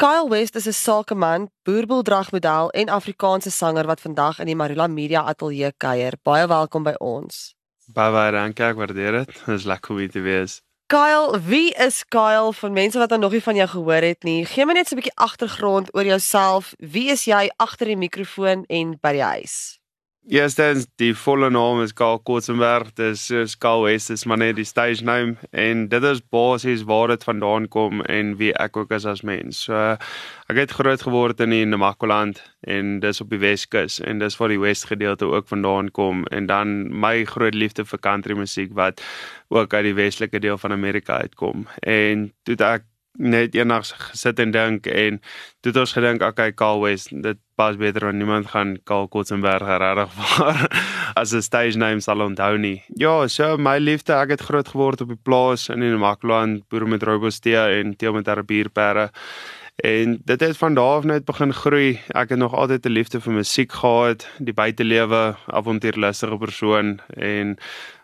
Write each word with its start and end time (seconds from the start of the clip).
Kyle 0.00 0.28
West 0.28 0.54
is 0.54 0.66
'n 0.66 0.72
sakeman, 0.72 1.50
boerboeldragmodel 1.62 2.70
en 2.70 2.88
Afrikaanse 2.88 3.50
sanger 3.50 3.86
wat 3.86 4.00
vandag 4.00 4.38
in 4.38 4.46
die 4.46 4.56
Marula 4.56 4.86
Media 4.86 5.22
Ateljee 5.22 5.72
kuier. 5.76 6.12
Baie 6.22 6.46
welkom 6.46 6.82
by 6.82 6.94
ons. 6.98 7.54
Baie 7.92 8.12
baie 8.12 8.32
dankie, 8.32 8.64
ek 8.64 8.76
waardeer 8.76 9.12
dit. 9.12 9.26
Dit 9.26 9.48
is 9.58 9.64
lekker 9.64 9.90
om 9.90 9.98
hier 9.98 10.10
te 10.10 10.20
wees. 10.20 10.62
Kyle, 10.86 11.40
wie 11.40 11.74
is 11.76 12.04
Kyle 12.08 12.52
vir 12.52 12.70
mense 12.72 12.98
wat 12.98 13.18
nog 13.18 13.32
nie 13.32 13.42
van 13.42 13.56
jou 13.56 13.68
gehoor 13.68 14.02
het 14.02 14.24
nie? 14.24 14.46
Gee 14.46 14.64
my 14.64 14.72
net 14.72 14.88
so 14.88 14.96
'n 14.96 15.02
bietjie 15.02 15.20
agtergrond 15.20 15.94
oor 15.94 16.04
jouself. 16.04 16.72
Wie 16.78 17.10
is 17.10 17.24
jy 17.24 17.50
agter 17.56 17.86
die 17.86 17.96
mikrofoon 17.96 18.64
en 18.68 18.96
by 19.02 19.12
die 19.12 19.28
huis? 19.36 19.79
Eerstens 20.28 20.84
die 21.00 21.14
volle 21.16 21.48
naam 21.50 21.78
is 21.80 21.94
Karl 21.96 22.18
Kotzenberg. 22.20 22.90
Dis 22.94 23.30
is 23.32 23.54
Karl 23.56 23.86
West 23.86 24.10
is 24.12 24.26
maar 24.28 24.36
net 24.36 24.58
die 24.58 24.66
stage 24.68 25.00
name 25.04 25.38
en 25.50 25.86
dit 25.88 26.04
is 26.04 26.20
basies 26.20 26.82
waar 26.84 27.08
dit 27.08 27.24
vandaan 27.24 27.68
kom 27.72 28.02
en 28.04 28.34
wie 28.36 28.52
ek 28.52 28.76
ook 28.76 28.92
is 28.92 29.06
as 29.08 29.24
mens. 29.24 29.62
So 29.64 29.96
ek 30.52 30.60
het 30.60 30.76
groot 30.76 31.00
geword 31.08 31.40
in 31.40 31.56
die 31.56 31.64
Namakoland 31.64 32.42
en 32.68 32.98
dis 33.00 33.22
op 33.24 33.32
die 33.32 33.40
Weskus 33.40 33.96
en 34.04 34.20
dis 34.20 34.36
waar 34.36 34.52
die 34.52 34.60
West 34.60 34.90
gedeelte 34.92 35.24
ook 35.24 35.48
vandaan 35.48 35.88
kom 35.96 36.26
en 36.28 36.46
dan 36.52 36.76
my 36.92 37.24
groot 37.24 37.56
liefde 37.56 37.88
vir 37.88 38.04
country 38.04 38.36
musiek 38.36 38.76
wat 38.76 39.00
ook 39.48 39.72
uit 39.72 39.88
die 39.88 39.96
westelike 39.96 40.38
deel 40.38 40.60
van 40.60 40.76
Amerika 40.76 41.16
uitkom. 41.24 41.64
En 41.80 42.28
toe 42.44 42.60
ek 42.60 42.89
net 43.18 43.54
eendag 43.54 43.88
gesit 44.10 44.38
en 44.38 44.50
dink 44.50 44.86
en 44.86 45.20
toe 45.60 45.72
het 45.72 45.80
ons 45.82 45.92
gedink 45.92 46.22
okay 46.22 46.52
Karl 46.52 46.80
West 46.80 47.10
dit 47.10 47.38
pas 47.58 47.76
beter 47.76 48.06
want 48.06 48.16
niemand 48.16 48.46
gaan 48.52 48.76
Karl 48.84 49.08
Kotzenberg 49.08 49.66
regtig 49.66 50.14
waar 50.16 50.60
as 51.20 51.32
'n 51.34 51.42
stage 51.42 51.76
name 51.76 52.00
sal 52.00 52.20
onthou 52.20 52.56
nie. 52.58 52.82
Ja, 52.96 53.28
so 53.28 53.56
my 53.56 53.78
liefde, 53.78 54.12
ek 54.12 54.30
het 54.30 54.40
groot 54.40 54.68
geword 54.68 55.00
op 55.00 55.08
die 55.08 55.22
plaas 55.22 55.68
in 55.68 55.80
die 55.80 55.96
Makland, 55.96 56.68
boer 56.68 56.88
met 56.88 57.02
rooibostea 57.02 57.68
en 57.80 57.96
teel 57.96 58.12
met 58.12 58.26
herbierpere. 58.26 59.10
En 59.76 60.20
dit 60.24 60.40
het 60.40 60.56
van 60.56 60.74
daar 60.74 60.96
af 60.96 61.04
net 61.04 61.24
begin 61.24 61.52
groei. 61.52 62.00
Ek 62.08 62.28
het 62.28 62.38
nog 62.38 62.54
altyd 62.54 62.86
'n 62.86 62.92
liefde 62.92 63.20
vir 63.20 63.32
musiek 63.32 63.72
gehad, 63.72 64.28
die 64.38 64.54
buitelewe, 64.54 65.36
avontuurlustige 65.46 66.36
persoon 66.36 67.00
en 67.08 67.56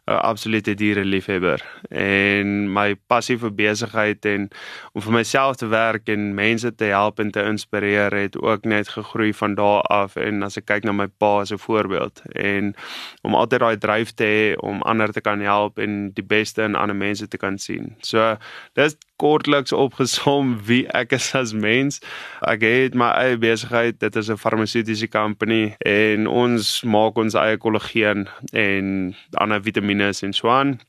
'n 0.07 0.21
absolute 0.23 0.75
diereliefhebber 0.75 1.63
en 1.91 2.73
my 2.73 2.95
passie 3.07 3.39
vir 3.39 3.51
besigheid 3.51 4.25
en 4.25 4.49
om 4.93 5.03
vir 5.03 5.13
myself 5.13 5.57
te 5.57 5.67
werk 5.67 6.09
en 6.09 6.35
mense 6.35 6.75
te 6.75 6.85
help 6.95 7.19
en 7.19 7.31
te 7.31 7.43
inspireer 7.43 8.15
het 8.15 8.39
ook 8.39 8.65
net 8.65 8.89
gegroei 8.89 9.33
van 9.35 9.55
daar 9.55 9.83
af 9.83 10.17
en 10.17 10.43
as 10.47 10.57
ek 10.57 10.69
kyk 10.71 10.85
na 10.85 10.93
my 10.93 11.09
pa 11.19 11.41
as 11.41 11.51
'n 11.53 11.59
voorbeeld 11.59 12.23
en 12.35 12.75
om 13.23 13.35
altyd 13.35 13.61
daai 13.61 13.79
dryf 13.79 14.15
te 14.15 14.25
hê 14.25 14.55
om 14.63 14.83
ander 14.83 15.13
te 15.13 15.21
kan 15.21 15.41
help 15.41 15.79
en 15.79 16.13
die 16.15 16.27
beste 16.27 16.63
in 16.63 16.75
ander 16.75 16.97
mense 16.97 17.29
te 17.29 17.37
kan 17.37 17.59
sien. 17.59 17.97
So 18.01 18.37
dis 18.75 18.97
kortliks 19.17 19.73
opgesom 19.73 20.57
wie 20.69 20.85
ek 20.97 21.13
is 21.17 21.31
as 21.35 21.53
mens. 21.53 22.01
Ek 22.47 22.65
het 22.67 22.95
my 22.95 23.11
eie 23.21 23.39
besigheid, 23.41 24.01
dit 24.01 24.17
is 24.17 24.31
'n 24.31 24.37
farmaseutiese 24.37 25.09
company 25.09 25.77
en 25.79 26.27
ons 26.27 26.83
maak 26.83 27.17
ons 27.17 27.35
eie 27.35 27.57
kollageen 27.57 28.29
en 28.53 29.15
ander 29.35 29.63
vitamiene 29.63 30.13
en 30.23 30.33
so 30.33 30.49
aan. 30.49 30.81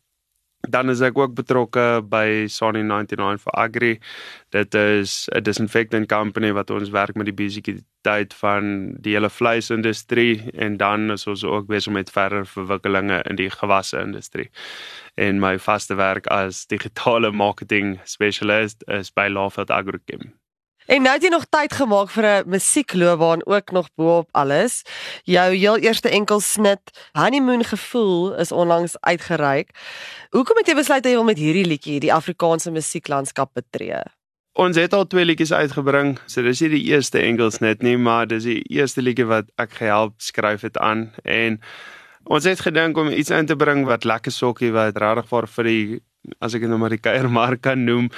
Dan 0.69 0.89
is 0.89 1.01
ek 1.01 1.17
ook 1.17 1.35
betrokke 1.35 2.01
by 2.09 2.47
Sony 2.51 2.83
99 2.83 3.41
vir 3.43 3.53
Agri. 3.55 3.91
Dit 4.51 4.75
is 4.75 5.29
'n 5.31 5.43
disinfectant 5.43 6.07
company 6.07 6.51
wat 6.51 6.69
ons 6.69 6.89
werk 6.89 7.15
met 7.15 7.25
die 7.25 7.33
besigheid 7.33 8.33
van 8.33 8.95
die 8.99 9.13
hele 9.13 9.29
vleisindustrie 9.29 10.51
en 10.53 10.77
dan 10.77 11.11
is 11.11 11.27
ons 11.27 11.43
ook 11.43 11.67
besig 11.67 11.93
met 11.93 12.09
verder 12.09 12.45
verwikkelinge 12.45 13.21
in 13.29 13.35
die 13.35 13.49
gewasse 13.49 13.99
industrie. 13.99 14.49
En 15.15 15.39
my 15.39 15.57
vaste 15.59 15.95
werk 15.95 16.27
as 16.27 16.65
digitale 16.65 17.31
marketing 17.31 17.99
specialist 18.03 18.83
is 18.87 19.13
by 19.13 19.27
Lawfield 19.27 19.71
Agrochem. 19.71 20.33
En 20.87 21.01
nou 21.03 21.13
het 21.17 21.23
jy 21.25 21.29
nog 21.33 21.49
tyd 21.51 21.73
gemaak 21.75 22.09
vir 22.15 22.25
'n 22.25 22.49
musiekloopbaan 22.49 23.45
ook 23.45 23.71
nog 23.71 23.87
bo-op 23.95 24.29
alles. 24.31 24.81
Jou 25.23 25.55
heel 25.55 25.77
eerste 25.77 26.09
enkel 26.09 26.39
snit, 26.39 27.09
Honeymoon 27.11 27.63
Gevoel, 27.63 28.35
is 28.35 28.51
onlangs 28.51 28.95
uitgereik. 28.99 29.69
Hoekom 30.29 30.57
het 30.57 30.67
jy 30.67 30.75
besluit 30.75 31.05
jy 31.05 31.11
wil 31.11 31.23
met 31.23 31.37
hierdie 31.37 31.65
liedjie 31.65 31.99
die 31.99 32.13
Afrikaanse 32.13 32.71
musieklandskap 32.71 33.53
betree? 33.53 34.01
Ons 34.53 34.75
het 34.75 34.93
al 34.93 35.07
twee 35.07 35.25
liedjies 35.25 35.51
uitgebring. 35.51 36.19
So 36.25 36.41
dis 36.41 36.61
nie 36.61 36.69
die 36.69 36.83
eerste 36.83 37.19
enkel 37.19 37.51
snit 37.51 37.81
nie, 37.81 37.97
maar 37.97 38.27
dis 38.27 38.43
die 38.43 38.63
eerste 38.63 39.01
liedjie 39.01 39.25
wat 39.25 39.45
ek 39.55 39.71
gehelp 39.71 40.13
skryf 40.17 40.61
het 40.61 40.77
aan 40.77 41.11
en 41.23 41.61
ons 42.23 42.43
het 42.43 42.59
gedink 42.59 42.97
om 42.97 43.07
iets 43.07 43.29
in 43.29 43.45
te 43.45 43.55
bring 43.55 43.85
wat 43.85 44.03
lekker 44.03 44.31
sokkie 44.31 44.71
wat 44.71 44.97
regtig 44.97 45.49
vir 45.49 45.63
die 45.63 46.01
as 46.39 46.55
ek 46.57 46.63
dit 46.65 46.69
nou 46.71 46.79
maar 46.81 46.93
die 46.93 47.01
kuiermark 47.01 47.61
kan 47.65 47.83
noem 47.87 48.09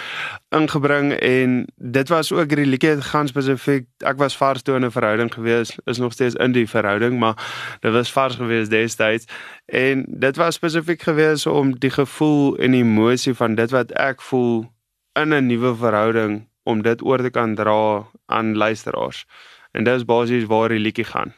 ingebring 0.55 1.11
en 1.13 1.55
dit 1.77 2.11
was 2.13 2.31
ook 2.31 2.51
hierdie 2.51 2.67
liedjie 2.69 2.91
het 2.95 3.03
gaan 3.11 3.29
spesifiek 3.31 3.87
ek 4.11 4.19
was 4.21 4.37
vars 4.37 4.65
toe 4.65 4.75
in 4.75 4.85
'n 4.85 4.91
verhouding 4.91 5.33
gewees 5.33 5.75
is 5.85 5.97
nog 5.97 6.13
steeds 6.13 6.35
in 6.35 6.51
die 6.51 6.67
verhouding 6.67 7.19
maar 7.19 7.35
dit 7.81 7.93
was 7.93 8.11
vars 8.11 8.35
gewees 8.35 8.69
destyds 8.69 9.25
en 9.65 10.05
dit 10.07 10.35
was 10.35 10.55
spesifiek 10.55 11.01
gewees 11.01 11.45
om 11.45 11.75
die 11.79 11.91
gevoel 11.91 12.57
en 12.57 12.73
emosie 12.73 13.33
van 13.33 13.55
dit 13.55 13.71
wat 13.71 13.91
ek 13.91 14.21
voel 14.21 14.65
in 15.13 15.33
'n 15.33 15.45
nuwe 15.45 15.75
verhouding 15.75 16.47
om 16.63 16.81
dit 16.81 17.01
oor 17.01 17.17
te 17.17 17.29
kan 17.29 17.55
dra 17.55 18.07
aan 18.25 18.55
luisteraars 18.55 19.25
en 19.71 19.83
dit 19.83 19.95
is 19.95 20.05
basies 20.05 20.45
waar 20.45 20.69
die 20.69 20.79
liedjie 20.79 21.05
gaan 21.05 21.33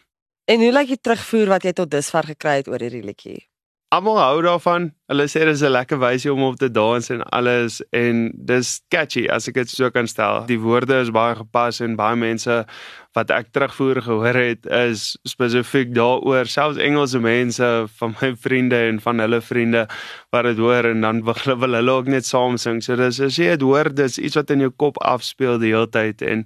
En 0.52 0.60
hoe 0.60 0.72
lyk 0.74 0.90
die 0.90 1.00
terugvoer 1.00 1.48
wat 1.54 1.64
jy 1.64 1.72
tot 1.78 1.92
dusver 1.92 2.26
gekry 2.34 2.58
het 2.60 2.68
oor 2.68 2.82
hierdie 2.82 3.06
liedjie? 3.06 3.38
Almal 3.96 4.18
hou 4.20 4.42
daarvan. 4.44 4.90
Hulle 5.12 5.26
sê 5.28 5.42
dit 5.44 5.52
is 5.52 5.62
'n 5.62 5.76
lekker 5.76 6.00
wysie 6.00 6.32
om 6.32 6.44
op 6.44 6.56
te 6.56 6.72
dans 6.72 7.10
en 7.10 7.22
alles 7.24 7.82
en 7.92 8.32
dis 8.34 8.82
catchy 8.88 9.28
as 9.28 9.48
ek 9.48 9.54
dit 9.54 9.70
so 9.70 9.90
kan 9.92 10.08
stel. 10.08 10.46
Die 10.48 10.60
woorde 10.60 11.02
is 11.02 11.12
baie 11.12 11.36
gepas 11.36 11.82
en 11.82 11.96
baie 11.96 12.16
mense 12.16 12.66
wat 13.18 13.32
ek 13.36 13.50
terugvoer 13.52 14.00
gehoor 14.06 14.38
het 14.40 14.68
is 14.72 15.18
spesifiek 15.28 15.90
daaroor 15.96 16.48
selfs 16.48 16.80
Engelse 16.80 17.20
mense 17.20 17.68
van 18.00 18.14
my 18.22 18.30
vriende 18.40 18.78
en 18.88 19.02
van 19.04 19.20
hulle 19.20 19.42
vriende 19.44 19.82
wat 20.32 20.48
dit 20.48 20.62
hoor 20.64 20.88
en 20.88 21.02
dan 21.04 21.20
wil, 21.28 21.36
wil 21.60 21.76
hulle 21.76 21.92
ook 21.92 22.08
net 22.08 22.26
saam 22.26 22.56
sing. 22.58 22.80
So 22.84 22.96
dis 22.96 23.20
as 23.20 23.36
jy 23.36 23.50
dit 23.58 23.66
hoor, 23.68 23.92
dis 23.92 24.16
iets 24.18 24.40
wat 24.40 24.54
in 24.56 24.64
jou 24.64 24.72
kop 24.72 25.00
afspeel 25.04 25.60
die 25.60 25.74
hele 25.74 25.90
tyd 25.92 26.24
en 26.24 26.46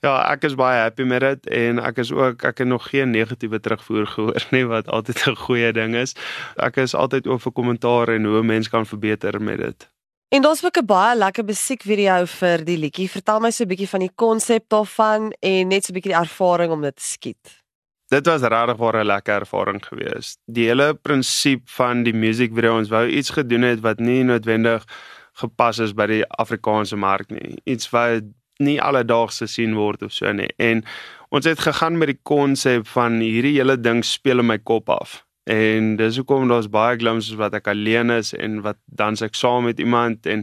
ja, 0.00 0.14
ek 0.32 0.48
is 0.48 0.56
baie 0.56 0.80
happy 0.80 1.04
met 1.04 1.20
dit 1.20 1.52
en 1.58 1.82
ek 1.84 2.00
is 2.00 2.14
ook 2.16 2.46
ek 2.48 2.64
het 2.64 2.70
nog 2.70 2.88
geen 2.88 3.12
negatiewe 3.12 3.60
terugvoer 3.60 4.08
gehoor 4.14 4.48
nie 4.56 4.64
wat 4.64 4.88
altyd 4.88 5.20
'n 5.28 5.36
goeie 5.36 5.72
ding 5.72 5.94
is. 5.94 6.16
Ek 6.56 6.80
is 6.80 6.94
altyd 6.94 7.28
oop 7.28 7.44
vir 7.44 7.52
kommentaar 7.52 8.05
en 8.08 8.24
hoe 8.24 8.42
mense 8.42 8.70
kan 8.70 8.86
verbeter 8.86 9.42
met 9.42 9.58
dit. 9.58 9.90
En 10.28 10.42
daar's 10.42 10.64
ook 10.64 10.78
'n 10.78 10.86
baie 10.86 11.16
lekker 11.16 11.44
musiekvideo 11.44 12.24
vir 12.26 12.64
die 12.64 12.78
liedjie. 12.78 13.10
Vertel 13.10 13.40
my 13.40 13.50
so 13.50 13.64
'n 13.64 13.68
bietjie 13.68 13.88
van 13.88 14.00
die 14.00 14.14
konsep 14.14 14.64
daarvan 14.68 15.32
en 15.40 15.68
net 15.68 15.84
so 15.84 15.92
'n 15.92 15.94
bietjie 15.94 16.12
die 16.12 16.20
ervaring 16.20 16.72
om 16.72 16.82
dit 16.82 16.96
te 16.96 17.02
skiet. 17.02 17.64
Dit 18.08 18.26
was 18.26 18.40
regtig 18.40 18.78
'n 18.78 19.04
lekker 19.04 19.40
ervaring 19.40 19.86
geweest. 19.86 20.38
Die 20.46 20.66
hele 20.66 20.94
prinsip 20.94 21.68
van 21.68 22.02
die 22.02 22.14
musiekvideo 22.14 22.76
ons 22.76 22.88
wou 22.88 23.08
iets 23.08 23.30
gedoen 23.30 23.62
het 23.62 23.80
wat 23.80 23.98
nie 23.98 24.22
noodwendig 24.24 24.84
gepas 25.32 25.78
is 25.78 25.92
by 25.92 26.06
die 26.06 26.24
Afrikaanse 26.28 26.96
mark 26.96 27.30
nie. 27.30 27.58
Iets 27.64 27.90
wat 27.90 28.22
nie 28.56 28.82
alledaags 28.82 29.38
gesien 29.38 29.74
word 29.74 30.02
of 30.02 30.12
so 30.12 30.32
nie. 30.32 30.48
En 30.56 30.84
ons 31.28 31.44
het 31.44 31.58
gegaan 31.58 31.98
met 31.98 32.08
die 32.08 32.20
konsep 32.22 32.86
van 32.86 33.20
hierdie 33.20 33.56
hele 33.58 33.80
ding 33.80 34.04
speel 34.04 34.38
in 34.38 34.46
my 34.46 34.58
kop 34.58 34.88
af. 34.88 35.25
En 35.46 35.92
dis 35.96 36.16
hoekom 36.18 36.48
daar's 36.50 36.66
baie 36.74 36.96
glimpses 36.98 37.36
wat 37.38 37.54
ek 37.54 37.68
alleen 37.70 38.10
is 38.10 38.32
en 38.34 38.58
wat 38.64 38.78
dans 38.98 39.20
ek 39.22 39.36
saam 39.38 39.68
met 39.68 39.78
iemand 39.78 40.26
en 40.26 40.40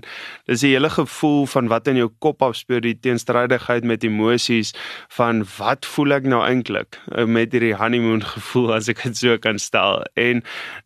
dis 0.47 0.61
die 0.63 0.69
hele 0.71 0.87
gevoel 0.93 1.41
van 1.51 1.67
wat 1.67 1.89
in 1.91 1.97
jou 1.99 2.07
kop 2.23 2.45
afspeel 2.47 2.79
die 2.85 2.95
teenstrydigheid 2.95 3.83
met 3.83 4.05
emosies 4.07 4.71
van 5.17 5.41
wat 5.57 5.83
voel 5.95 6.15
ek 6.19 6.29
nou 6.31 6.39
eintlik 6.45 6.95
eh, 7.11 7.25
met 7.27 7.51
hierdie 7.51 7.73
honeymoon 7.75 8.23
gevoel 8.23 8.71
as 8.77 8.87
ek 8.93 9.03
dit 9.03 9.19
so 9.19 9.35
kan 9.43 9.59
stel. 9.59 10.05
En 10.15 10.39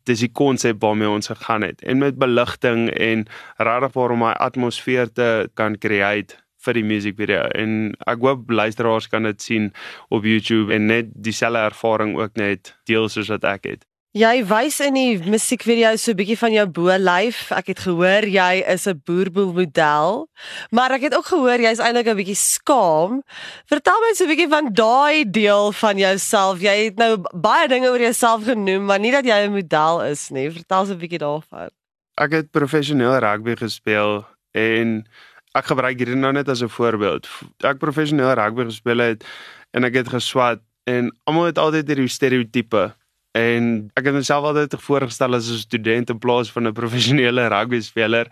dis 0.10 0.24
die 0.26 0.32
konsep 0.34 0.82
waarmee 0.82 1.14
ons 1.14 1.30
gegaan 1.30 1.68
het. 1.68 1.84
En 1.86 2.02
met 2.02 2.18
beligting 2.18 2.88
en 2.90 3.28
regtig 3.62 4.02
om 4.02 4.24
my 4.24 4.32
atmosfeer 4.34 5.14
te 5.14 5.30
kan 5.54 5.78
create 5.78 6.40
vir 6.66 6.80
die 6.80 6.86
musiekvideo 6.90 7.44
en 7.54 7.94
ek 8.10 8.26
hoop 8.26 8.50
luisteraars 8.50 9.10
kan 9.14 9.30
dit 9.30 9.46
sien 9.46 9.70
op 10.10 10.26
YouTube 10.26 10.74
en 10.74 10.90
net 10.90 11.14
dieselfde 11.14 11.68
ervaring 11.70 12.18
ook 12.18 12.34
net 12.42 12.74
deel 12.90 13.06
soos 13.14 13.30
wat 13.30 13.46
ek 13.46 13.70
het. 13.70 13.86
Jy 14.18 14.40
wys 14.50 14.80
in 14.82 14.96
die 14.98 15.18
musiekvideo 15.30 15.92
so 16.02 16.12
'n 16.12 16.18
bietjie 16.18 16.38
van 16.42 16.50
jou 16.50 16.66
bo-lyf. 16.66 17.52
Ek 17.52 17.68
het 17.68 17.80
gehoor 17.86 18.26
jy 18.26 18.64
is 18.66 18.88
'n 18.88 19.02
boerboel 19.06 19.54
model, 19.54 20.30
maar 20.72 20.92
ek 20.92 21.02
het 21.02 21.14
ook 21.14 21.26
gehoor 21.26 21.62
jy's 21.62 21.78
eintlik 21.78 22.08
'n 22.08 22.18
bietjie 22.18 22.36
skaam. 22.36 23.22
Vertel 23.70 24.00
my 24.02 24.14
so 24.16 24.24
'n 24.24 24.30
bietjie 24.30 24.50
van 24.50 24.74
daai 24.74 25.30
deel 25.30 25.72
van 25.72 25.98
jouself. 25.98 26.62
Jy 26.62 26.86
het 26.86 26.98
nou 26.98 27.22
baie 27.36 27.68
dinge 27.68 27.90
oor 27.90 28.00
jouself 28.00 28.44
genoem, 28.44 28.86
maar 28.86 29.00
nie 29.00 29.12
dat 29.12 29.26
jy 29.26 29.46
'n 29.46 29.54
model 29.54 30.02
is 30.02 30.30
nie. 30.30 30.50
Vertel 30.50 30.86
so 30.86 30.94
'n 30.94 31.00
bietjie 31.00 31.20
daarvan. 31.20 31.70
Ek 32.18 32.32
het 32.32 32.52
professioneel 32.52 33.20
rugby 33.20 33.56
gespeel 33.56 34.26
en 34.54 35.06
ek 35.54 35.66
gebruik 35.66 35.98
hierdie 35.98 36.16
nou 36.16 36.32
net 36.32 36.50
as 36.50 36.64
'n 36.64 36.70
voorbeeld. 36.70 37.28
Ek 37.60 37.78
professioneel 37.78 38.34
rugby 38.34 38.64
gespeel 38.64 38.98
het 38.98 39.24
en 39.74 39.84
ek 39.84 39.94
het 39.94 40.10
geswat 40.10 40.60
en 40.86 41.12
almal 41.26 41.46
het 41.46 41.58
altyd 41.58 41.88
hierdie 41.88 42.08
stereotipe 42.08 42.96
En 43.32 43.92
ek 44.00 44.08
het 44.08 44.16
myself 44.16 44.46
altyd 44.50 44.76
voorgestel 44.80 45.36
as 45.36 45.50
'n 45.50 45.58
student 45.58 46.10
in 46.10 46.20
plaas 46.20 46.52
van 46.52 46.68
'n 46.68 46.74
professionele 46.74 47.48
rugby 47.48 47.80
speler. 47.82 48.28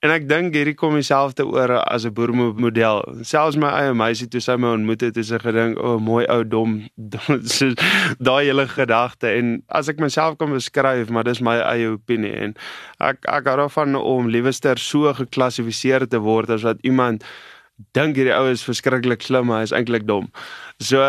En 0.00 0.10
ek 0.10 0.28
dink 0.28 0.54
hierdie 0.54 0.74
kom 0.74 0.94
dieselfde 0.96 1.44
oor 1.44 1.74
as 1.84 2.06
'n 2.06 2.12
boermodel. 2.12 3.02
Selfs 3.20 3.56
my 3.56 3.68
eie 3.68 3.94
meisie 3.94 4.28
toe 4.28 4.40
sy 4.40 4.56
my 4.56 4.72
ontmoet 4.72 5.00
het, 5.00 5.16
het 5.16 5.26
sy 5.26 5.38
gedink, 5.38 5.78
"O, 5.78 5.94
oh, 5.94 6.00
mooi 6.00 6.24
ou 6.26 6.44
dom." 6.44 6.88
Daai 8.28 8.44
hele 8.44 8.66
gedagte 8.68 9.28
en 9.28 9.62
as 9.68 9.88
ek 9.88 9.98
myself 9.98 10.38
kan 10.38 10.50
beskryf, 10.50 11.10
maar 11.10 11.24
dis 11.24 11.40
my 11.40 11.58
eie 11.58 11.88
opinie 11.88 12.32
en 12.32 12.56
ek 12.98 13.18
ek 13.28 13.46
hou 13.46 13.56
daarvan 13.56 13.94
om 13.94 14.28
liewester 14.28 14.78
so 14.78 15.12
geklassifiseer 15.14 16.08
te 16.08 16.18
word 16.18 16.50
as 16.50 16.62
wat 16.62 16.78
iemand 16.80 17.24
dink 17.92 18.16
hierdie 18.16 18.34
ou 18.36 18.46
is 18.50 18.64
verskriklik 18.64 19.22
slim, 19.22 19.46
maar 19.46 19.62
hy 19.62 19.68
is 19.68 19.74
eintlik 19.76 20.06
dom. 20.08 20.28
So 20.80 21.02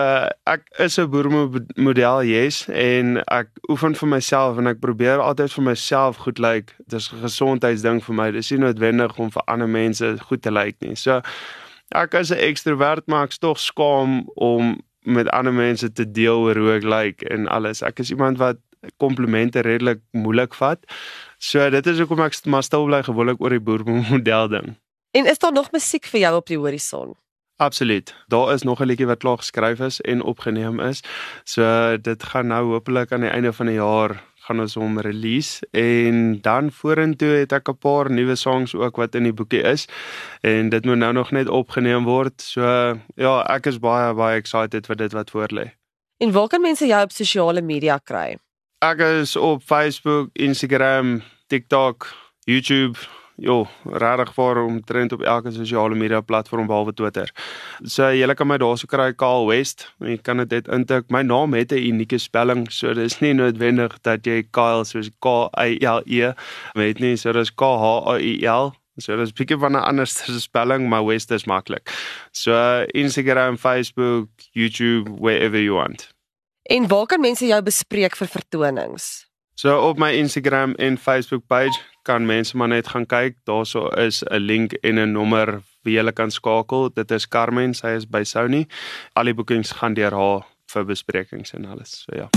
ek 0.50 0.68
is 0.79 1.00
'n 1.00 1.09
boermodel, 1.09 2.23
yes, 2.23 2.68
en 2.69 3.23
ek 3.31 3.47
oefen 3.69 3.95
vir 3.95 4.09
myself 4.09 4.57
en 4.57 4.68
ek 4.68 4.81
probeer 4.81 5.19
altyd 5.19 5.51
vir 5.51 5.63
myself 5.63 6.18
goed 6.18 6.39
lyk. 6.39 6.51
Like. 6.51 6.73
Dis 6.88 7.12
'n 7.13 7.21
gesondheidsding 7.21 8.03
vir 8.03 8.15
my. 8.15 8.31
Dis 8.31 8.51
nie 8.51 8.59
noodwendig 8.59 9.18
om 9.18 9.31
vir 9.31 9.44
ander 9.47 9.68
mense 9.68 10.18
goed 10.27 10.41
te 10.41 10.51
lyk 10.51 10.65
like 10.65 10.81
nie. 10.81 10.95
So 10.95 11.21
ek 11.95 12.13
is 12.13 12.31
'n 12.31 12.38
ekstrovert, 12.38 13.07
maar 13.07 13.25
ek's 13.25 13.39
tog 13.39 13.59
skaam 13.59 14.27
om 14.35 14.81
met 15.03 15.29
ander 15.29 15.53
mense 15.53 15.91
te 15.94 16.06
deel 16.06 16.38
oor 16.38 16.56
hoe 16.56 16.75
ek 16.75 16.83
lyk 16.83 16.94
like 16.94 17.29
en 17.29 17.47
alles. 17.47 17.81
Ek 17.81 18.00
is 18.00 18.12
iemand 18.12 18.38
wat 18.38 18.57
komplimente 18.97 19.62
redelik 19.62 20.00
moeilik 20.12 20.53
vat. 20.53 20.85
So 21.38 21.69
dit 21.69 21.88
is 21.88 22.00
hoekom 22.00 22.21
ek 22.21 22.38
maar 22.45 22.63
stil 22.63 22.85
bly 22.85 23.03
gewoonlik 23.03 23.41
oor 23.41 23.50
die 23.50 23.59
boermodel 23.59 24.47
ding. 24.50 24.75
En 25.11 25.25
is 25.25 25.39
daar 25.39 25.51
nog 25.51 25.71
musiek 25.71 26.05
vir 26.05 26.19
jou 26.19 26.35
op 26.35 26.47
die 26.47 26.57
horison? 26.57 27.15
Absoluut. 27.55 28.15
Daar 28.27 28.53
is 28.53 28.61
nog 28.61 28.79
'n 28.79 28.85
liedjie 28.85 29.05
wat 29.05 29.19
klaar 29.19 29.37
geskryf 29.37 29.79
is 29.79 30.01
en 30.01 30.21
opgeneem 30.21 30.79
is. 30.79 31.03
So 31.43 31.97
dit 31.97 32.23
gaan 32.23 32.47
nou 32.47 32.71
hopelik 32.71 33.11
aan 33.11 33.21
die 33.21 33.29
einde 33.29 33.53
van 33.53 33.65
die 33.65 33.75
jaar 33.75 34.23
gaan 34.35 34.59
ons 34.59 34.73
hom 34.73 34.99
release 34.99 35.67
en 35.71 36.41
dan 36.41 36.71
vorentoe 36.71 37.29
het 37.29 37.51
ek 37.51 37.69
'n 37.69 37.77
paar 37.77 38.11
nuwe 38.11 38.35
songs 38.35 38.75
ook 38.75 38.95
wat 38.95 39.15
in 39.15 39.23
die 39.23 39.33
boekie 39.33 39.61
is 39.61 39.87
en 40.41 40.69
dit 40.69 40.85
moet 40.85 40.97
nou 40.97 41.13
nog 41.13 41.31
net 41.31 41.47
opgeneem 41.47 42.03
word. 42.03 42.41
So 42.41 42.61
ja, 43.15 43.43
ek 43.55 43.65
is 43.65 43.79
baie 43.79 44.13
baie 44.13 44.37
excited 44.37 44.85
vir 44.85 44.95
dit 44.95 45.11
wat 45.11 45.29
voor 45.29 45.49
lê. 45.53 45.71
En 46.17 46.31
waar 46.31 46.47
kan 46.47 46.61
mense 46.61 46.87
jou 46.87 47.03
op 47.03 47.11
sosiale 47.11 47.61
media 47.61 47.97
kry? 47.97 48.37
Ek 48.79 48.99
is 48.99 49.35
op 49.35 49.61
Facebook, 49.63 50.29
Instagram, 50.33 51.21
TikTok, 51.47 52.13
YouTube 52.39 52.97
Jo, 53.38 53.68
regtig 53.86 54.33
vir 54.36 54.60
om 54.62 54.81
trend 54.83 55.13
op 55.16 55.22
elke 55.22 55.51
sosiale 55.51 55.95
media 55.95 56.22
platform 56.22 56.68
behalwe 56.68 56.94
Twitter. 56.94 57.31
So 57.83 58.10
jy 58.12 58.33
kan 58.36 58.48
my 58.48 58.57
daarso 58.57 58.88
kry 58.88 59.13
Kaal 59.13 59.48
West. 59.48 59.88
Jy 60.00 60.18
kan 60.22 60.38
dit 60.38 60.51
net 60.51 60.68
intik. 60.68 61.10
My 61.10 61.22
naam 61.24 61.54
het 61.54 61.72
'n 61.72 61.78
unieke 61.78 62.19
spelling, 62.19 62.69
so 62.72 62.94
dis 62.94 63.19
nie 63.22 63.33
noodwendig 63.33 64.01
dat 64.01 64.25
jy 64.25 64.44
Kyle 64.51 64.86
soos 64.86 65.10
K 65.19 65.50
Y 65.57 65.80
L 65.81 66.04
E 66.06 66.33
weet 66.75 67.00
nie, 67.00 67.16
so 67.16 67.31
dis 67.31 67.50
K 67.50 67.63
H 67.63 68.04
A 68.06 68.19
I 68.19 68.45
L. 68.45 68.74
So 69.00 69.16
dis 69.16 69.31
bietjie 69.31 69.57
van 69.57 69.72
'n 69.72 69.83
ander 69.83 70.07
spelling, 70.07 70.89
maar 70.89 71.06
West 71.06 71.31
is 71.31 71.45
maklik. 71.45 71.89
So 72.31 72.86
Instagram, 72.94 73.57
Facebook, 73.57 74.30
YouTube, 74.51 75.10
wherever 75.19 75.60
you 75.60 75.74
want. 75.74 76.13
En 76.63 76.88
waar 76.88 77.06
kan 77.06 77.19
mense 77.19 77.45
jou 77.45 77.62
bespreek 77.63 78.16
vir 78.16 78.28
vertonings? 78.28 79.31
So 79.61 79.77
op 79.77 79.97
my 79.97 80.09
Instagram 80.17 80.73
en 80.73 80.97
Facebook 80.97 81.43
page 81.47 81.79
kan 82.01 82.25
mense 82.25 82.57
maar 82.57 82.67
net 82.67 82.87
gaan 82.87 83.05
kyk. 83.05 83.35
Daarso 83.43 83.87
is 83.87 84.23
'n 84.23 84.35
link 84.35 84.73
en 84.73 84.99
'n 84.99 85.11
nommer 85.11 85.61
wie 85.83 86.01
jy 86.01 86.11
kan 86.11 86.31
skakel. 86.31 86.89
Dit 86.93 87.11
is 87.11 87.27
Carmen, 87.27 87.73
sy 87.73 87.87
is 87.87 88.09
by 88.09 88.23
Sony. 88.23 88.67
Al 89.13 89.23
die 89.23 89.33
boekings 89.33 89.71
gaan 89.71 89.93
deur 89.93 90.11
haar 90.11 90.45
vir 90.65 90.85
besprekings 90.85 91.53
en 91.53 91.65
alles. 91.65 92.05
So 92.05 92.15
ja. 92.15 92.29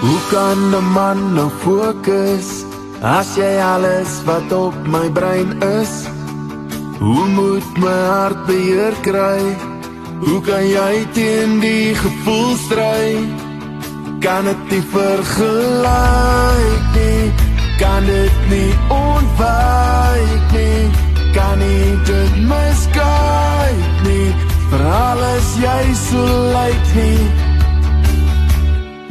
Hoe 0.00 0.20
kan 0.30 0.70
'n 0.70 0.92
man 0.92 1.34
nou 1.34 1.50
fokus 1.50 2.64
as 3.02 3.36
jy 3.36 3.58
alles 3.58 4.22
wat 4.24 4.52
op 4.52 4.86
my 4.86 5.10
brein 5.10 5.62
is? 5.62 6.13
Hoe 6.98 7.26
moet 7.26 7.78
my 7.78 8.00
hart 8.06 8.46
beheer 8.46 8.94
kry? 9.02 9.42
Hoe 10.20 10.40
kan 10.40 10.62
jy 10.68 11.06
teen 11.12 11.58
die 11.60 11.94
gevoel 11.94 12.56
stry? 12.56 13.18
Kan 14.20 14.44
dit 14.44 14.70
nie 14.70 14.82
vergelyk 14.92 16.84
nie? 16.94 17.32
Kan 17.78 18.06
dit 18.06 18.38
nie 18.50 18.72
ontwyk 18.88 20.54
nie? 20.54 20.82
Kan 21.34 21.58
nie 21.58 21.98
dit 22.06 22.36
miskyk 22.46 24.04
nie? 24.06 24.28
Vir 24.70 24.86
alles 24.86 25.50
jy 25.60 25.82
so 26.06 26.22
lyk 26.54 26.94
nie. 26.94 27.26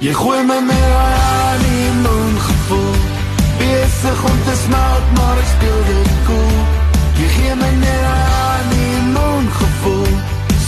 Jy 0.04 0.16
gooi 0.20 0.40
my 0.48 0.60
meer 0.72 0.96
aan 1.00 1.62
die 1.68 1.92
moon 2.02 2.40
gevoel. 2.48 2.96
Besig 3.60 4.24
om 4.32 4.42
te 4.48 4.56
smelt, 4.66 5.14
maar 5.20 5.38
ek 5.44 5.52
speel 5.54 5.82
dit 5.92 6.23
cool. 7.44 7.50
Jy 7.50 7.50
gee 7.50 7.56
my 7.56 7.72
net 7.80 8.04
aan 8.04 8.70
die 8.70 9.02
moon 9.12 9.48
gevoel 9.52 10.14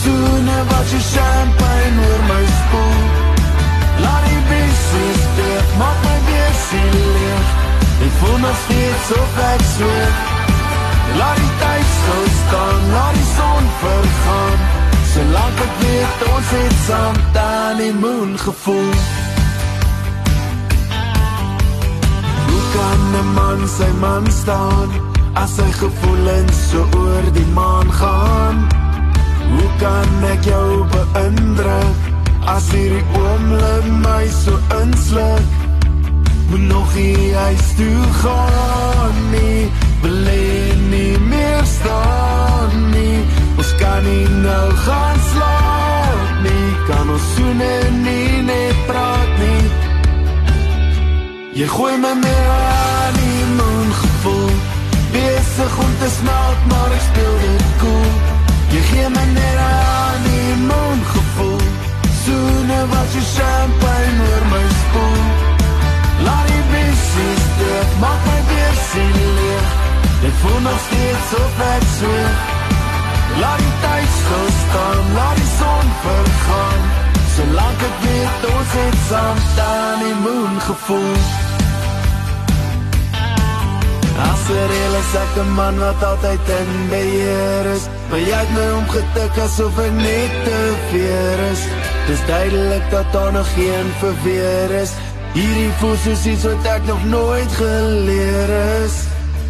Soene 0.01 0.57
wat 0.69 0.87
jy 0.91 0.99
champagne 0.99 2.07
oor 2.07 2.23
my 2.29 2.43
spoel. 2.45 3.03
Laat 4.03 4.23
die 4.27 4.41
beestjes 4.49 5.21
dicht, 5.37 5.77
maak 5.79 5.99
my 6.03 6.17
beestie 6.27 6.89
leeg 6.95 7.47
Ek 8.05 8.13
voel 8.19 8.37
nog 8.43 8.57
steeds 8.65 9.11
of 9.19 9.37
ek 9.51 9.61
zweef 9.75 10.33
Laat 11.15 11.35
die 11.35 11.53
tijd 11.59 11.91
so 11.95 12.15
staan, 12.39 12.91
laat 12.91 13.13
die 13.13 13.27
zon 13.37 13.67
vergaan. 13.79 14.59
Solang 15.13 15.59
ek 15.63 15.75
weet, 15.79 16.23
ons 16.27 16.49
het 16.51 16.75
samt 16.87 17.37
aan 17.39 17.77
die 17.79 17.93
moon 17.93 18.37
gevoel. 18.39 18.93
Hoe 22.47 22.63
kan 22.75 23.19
een 23.19 23.33
man 23.33 23.67
sy 23.77 23.91
man 24.01 24.31
staan? 24.31 25.14
As 25.35 25.57
sy 25.57 25.67
gevoelens 25.79 26.63
so 26.71 26.87
oor 26.99 27.29
die 27.35 27.49
maan 27.53 27.91
gaan 27.99 28.65
Hoe 29.51 29.69
kan 29.83 30.25
ek 30.31 30.47
jou 30.47 30.85
beindruk 30.95 32.09
As 32.55 32.71
hierdie 32.73 33.05
oomlik 33.19 33.93
my 34.05 34.23
so 34.31 34.57
insluk 34.81 35.63
Moet 36.49 36.67
nog 36.67 36.93
huis 37.33 37.75
toe 37.75 38.03
gaan 38.21 39.15
nie. 39.31 39.71
Beleen 40.01 40.89
nie 40.89 41.19
meer 41.19 41.65
staan 41.65 42.89
nie. 42.89 43.19
Ons 43.57 43.75
kan 43.75 44.03
nie 44.03 44.27
nou 44.29 44.71
gaan 44.71 45.19
slaap 45.31 46.43
nie. 46.43 46.67
Kan 46.87 47.09
ons 47.09 47.33
soene 47.35 47.73
nie 48.03 48.41
net 48.41 48.85
praat 48.87 49.31
nie. 49.39 49.65
Jy 51.55 51.67
gooi 51.67 51.97
my 51.97 52.13
meer 52.13 52.49
aan 52.55 53.19
die 53.19 53.43
moon 53.57 53.91
gevoel 54.03 54.74
besig 55.55 55.77
om 55.77 55.97
te 55.99 56.09
smelt, 56.19 56.61
maar 56.67 56.91
ek 56.91 57.03
speel 57.09 57.35
dit 57.39 57.63
cool. 57.79 58.11
Jy 58.73 58.81
gee 58.89 59.09
my 59.09 59.25
net 59.35 59.59
aan 59.65 60.25
die 60.27 60.55
moon 60.69 60.99
gevoel. 61.11 61.63
Soene 62.23 62.79
wat 62.91 63.15
jy 63.15 63.23
champagne 63.29 64.25
oor 64.31 64.45
my 64.51 64.63
spoel. 64.81 65.23
Laat 66.27 66.51
die 66.51 66.65
beestjes 66.73 67.47
terug, 67.59 67.95
maak 68.03 68.27
my 68.27 68.39
beestie 68.51 69.07
leeg. 69.39 69.71
Ek 70.27 70.37
voel 70.43 70.59
nog 70.67 70.83
steeds 70.89 71.33
op 71.39 71.63
ek 71.69 71.87
zweef. 71.95 72.53
Laat 73.39 73.63
die 73.63 73.73
tijd 73.87 74.13
stilstaan, 74.19 75.03
laat 75.15 75.35
die 75.39 75.51
zon 75.55 75.97
vergaan. 76.03 76.87
Zolang 77.35 77.81
ek 77.89 77.97
weet, 78.05 78.47
ons 78.53 78.79
het 78.81 79.01
samt 79.09 79.67
aan 79.71 80.07
die 80.07 80.15
moon 80.27 80.63
gevoel. 80.69 81.54
Er 84.45 84.71
is 84.99 85.13
ek 85.17 85.37
een 85.41 85.51
man 85.57 85.77
wat 85.79 86.03
altyd 86.03 86.49
in 86.59 86.89
beheer 86.89 87.65
is. 87.65 87.87
Maar 88.09 88.19
jy 88.19 88.37
het 88.37 88.51
my 88.53 88.65
omgetik 88.77 89.39
asof 89.41 89.79
ek 89.81 89.95
net 89.97 90.35
te 90.45 90.59
veer 90.91 91.41
is. 91.47 91.63
Dis 92.05 92.21
duidelik 92.27 92.85
dat 92.91 93.09
daar 93.13 93.31
nog 93.33 93.47
geen 93.55 93.89
verweer 93.99 94.75
is. 94.81 94.93
Hierdie 95.33 95.71
voel 95.79 95.97
soos 96.03 96.25
iets 96.29 96.45
wat 96.45 96.69
ek 96.75 96.85
nog 96.85 97.01
nooit 97.09 97.57
geleer 97.57 98.53
is. 98.85 98.99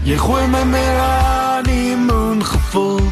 Jy 0.08 0.16
gooi 0.22 0.48
my 0.48 0.64
meer 0.64 1.00
aan 1.04 1.68
die 1.68 1.98
moon 2.00 2.46
gevoel. 2.46 3.04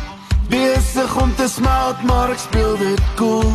Bezig 0.47 1.19
om 1.19 1.35
te 1.35 1.49
smelt 1.51 1.99
maar 2.07 2.31
ek 2.31 2.39
speel 2.47 2.77
dit 2.79 3.03
cool. 3.19 3.51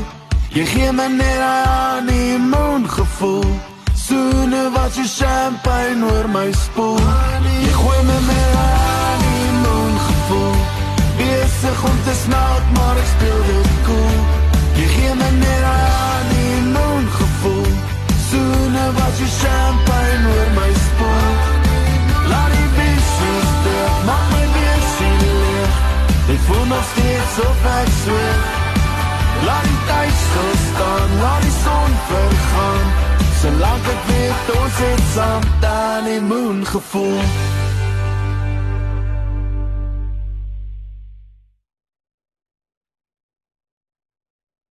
Jy 0.53 0.69
gee 0.69 0.93
my 0.93 1.09
net 1.17 1.41
aan 1.49 2.13
die 2.13 2.37
moon 2.37 2.85
gevoel. 2.93 3.49
Soene 3.97 4.69
wat 4.77 5.01
jy 5.01 5.09
champagne 5.17 6.13
oor 6.13 6.29
my 6.29 6.51
spoel. 6.53 7.01
Jy 7.49 7.68
hard, 12.59 12.73
maar 12.79 12.97
ek 12.97 13.09
speel 13.15 13.43
dit 13.47 13.71
cool 13.87 14.19
Jy 14.79 14.87
gee 14.95 15.15
my 15.15 15.31
net 15.43 15.65
aan 15.71 16.31
die 16.33 16.61
noon 16.75 17.07
gevoel 17.19 17.71
Soene 18.29 18.87
was 18.99 19.21
jy 19.23 19.29
champagne 19.39 20.33
oor 20.35 20.51
my 20.57 20.71
spoel. 20.85 21.29
Laat 22.31 22.55
die 22.55 22.71
beestjes 22.77 23.53
dit, 23.67 24.01
maak 24.09 24.27
my 24.35 24.45
beestje 24.57 25.11
leeg 25.23 25.77
Ek 26.35 26.41
voel 26.49 26.65
nog 26.73 26.89
steeds 26.95 27.37
of 27.49 27.69
ek 27.75 27.93
zweeg 28.03 28.57
Laat 29.47 29.69
die 29.71 29.83
tijd 29.87 30.17
stilstaan, 30.25 31.13
laat 31.21 31.45
die 31.45 31.53
zon 31.63 31.93
vergaan. 32.09 32.89
Solang 33.39 33.87
ek 33.93 34.03
weet 34.09 34.51
ons 34.57 34.81
het 34.83 35.05
saam, 35.15 35.47
dan 35.63 36.11
die 36.11 36.19
moon 36.27 36.67
gevoel. 36.67 37.23